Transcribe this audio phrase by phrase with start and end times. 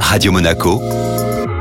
[0.00, 0.80] Radio Monaco,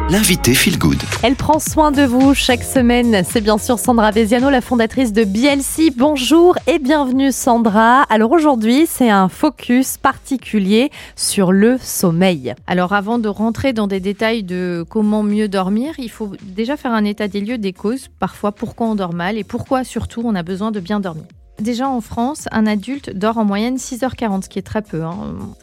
[0.09, 1.01] l'invité Feel Good.
[1.23, 3.23] Elle prend soin de vous chaque semaine.
[3.27, 5.91] C'est bien sûr Sandra Veziano, la fondatrice de BLC.
[5.95, 8.03] Bonjour et bienvenue Sandra.
[8.03, 12.53] Alors aujourd'hui, c'est un focus particulier sur le sommeil.
[12.67, 16.93] Alors avant de rentrer dans des détails de comment mieux dormir, il faut déjà faire
[16.93, 20.35] un état des lieux des causes, parfois pourquoi on dort mal et pourquoi surtout on
[20.35, 21.25] a besoin de bien dormir.
[21.59, 25.01] Déjà en France, un adulte dort en moyenne 6h40, ce qui est très peu.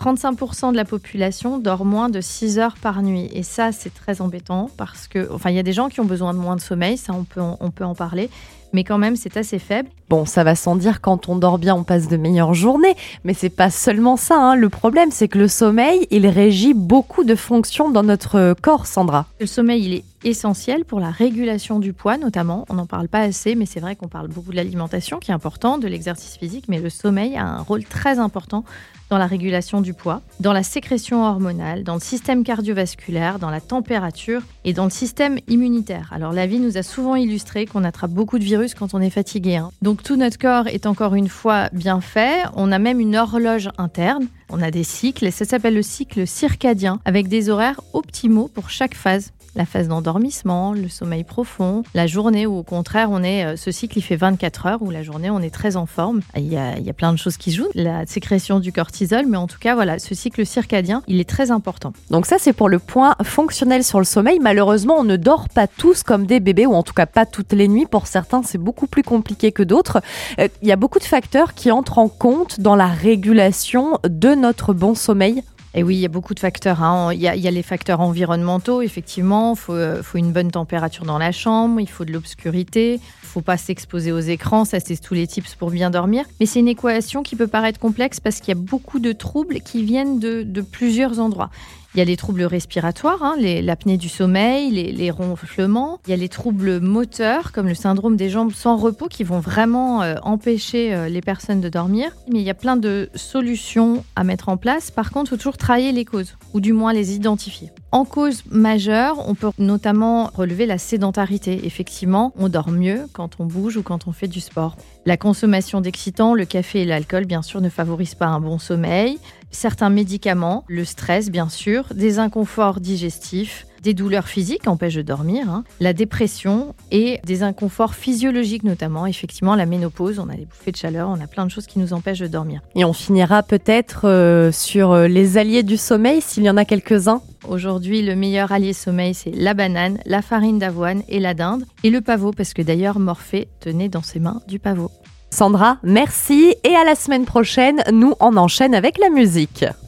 [0.01, 0.73] 35% hein.
[0.73, 3.29] de la population dort moins de 6 heures par nuit.
[3.33, 6.07] Et ça, c'est très embêtant parce que, enfin, il y a des gens qui ont
[6.07, 8.31] besoin de moins de sommeil, ça on peut, on peut en parler
[8.73, 9.89] mais quand même c'est assez faible.
[10.09, 13.35] Bon, ça va sans dire, quand on dort bien, on passe de meilleures journées, mais
[13.35, 14.37] c'est pas seulement ça.
[14.37, 14.57] Hein.
[14.57, 19.27] Le problème, c'est que le sommeil, il régit beaucoup de fonctions dans notre corps, Sandra.
[19.41, 22.65] Le sommeil, il est essentiel pour la régulation du poids, notamment.
[22.69, 25.35] On n'en parle pas assez, mais c'est vrai qu'on parle beaucoup de l'alimentation, qui est
[25.35, 28.65] important, de l'exercice physique, mais le sommeil a un rôle très important
[29.13, 33.61] dans la régulation du poids, dans la sécrétion hormonale, dans le système cardiovasculaire, dans la
[33.61, 36.09] température et dans le système immunitaire.
[36.13, 39.11] Alors la vie nous a souvent illustré qu'on attrape beaucoup de virus quand on est
[39.11, 39.57] fatigué.
[39.57, 39.71] Hein.
[39.83, 42.43] Donc tout notre corps est encore une fois bien fait.
[42.55, 44.29] On a même une horloge interne.
[44.49, 48.71] On a des cycles et ça s'appelle le cycle circadien avec des horaires optimaux pour
[48.71, 53.45] chaque phase la phase d'endormissement, le sommeil profond, la journée où au contraire on est,
[53.45, 56.21] euh, ce cycle il fait 24 heures où la journée on est très en forme.
[56.37, 59.59] Il y a, plein de choses qui jouent, la sécrétion du cortisol, mais en tout
[59.59, 61.93] cas voilà, ce cycle circadien il est très important.
[62.11, 64.39] Donc ça c'est pour le point fonctionnel sur le sommeil.
[64.41, 67.53] Malheureusement on ne dort pas tous comme des bébés ou en tout cas pas toutes
[67.53, 67.87] les nuits.
[67.87, 70.01] Pour certains c'est beaucoup plus compliqué que d'autres.
[70.39, 74.35] Euh, il y a beaucoup de facteurs qui entrent en compte dans la régulation de
[74.35, 75.43] notre bon sommeil.
[75.75, 76.83] Et oui, il y a beaucoup de facteurs.
[76.83, 77.13] Hein.
[77.15, 79.55] Il, y a, les facteurs environnementaux, effectivement.
[79.69, 83.41] Il euh, faut, une bonne température dans la chambre, il faut de l'obscurité, il faut
[83.41, 84.67] pas s'exposer aux écrans.
[84.67, 86.25] Ça, c'est tous les tips pour bien dormir.
[86.41, 89.61] Mais c'est une équation qui peut paraître complexe parce qu'il y a beaucoup de troubles
[89.61, 91.51] qui viennent de plusieurs endroits.
[91.95, 96.01] Il y a les troubles respiratoires, hein, l'apnée du sommeil, les, ronflements.
[96.07, 99.41] Il y a les troubles moteurs, comme le syndrome des jambes sans repos, qui vont
[99.41, 102.11] vraiment euh, empêcher euh, les personnes de dormir.
[102.33, 104.91] Mais il y a plein de solutions à mettre en place.
[104.91, 107.71] Par contre, il faut toujours travailler les causes, ou du moins les identifier.
[107.91, 111.67] En cause majeure, on peut notamment relever la sédentarité.
[111.67, 114.77] Effectivement, on dort mieux quand on bouge ou quand on fait du sport.
[115.05, 119.19] La consommation d'excitants, le café et l'alcool, bien sûr, ne favorisent pas un bon sommeil.
[119.53, 125.49] Certains médicaments, le stress, bien sûr, des inconforts digestifs, des douleurs physiques empêchent de dormir,
[125.51, 125.65] hein.
[125.79, 129.07] la dépression et des inconforts physiologiques notamment.
[129.07, 131.79] Effectivement, la ménopause, on a des bouffées de chaleur, on a plein de choses qui
[131.79, 132.63] nous empêchent de dormir.
[132.75, 136.65] Et on finira peut-être euh, sur euh, les alliés du sommeil, s'il y en a
[136.65, 137.21] quelques-uns.
[137.47, 141.65] Aujourd'hui, le meilleur allié sommeil, c'est la banane, la farine d'avoine et la dinde.
[141.83, 144.91] Et le pavot, parce que d'ailleurs, Morphée tenait dans ses mains du pavot.
[145.33, 147.83] Sandra, merci et à la semaine prochaine.
[147.91, 149.65] Nous, on enchaîne avec la musique.